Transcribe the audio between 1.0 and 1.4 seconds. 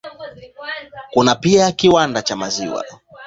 Kuna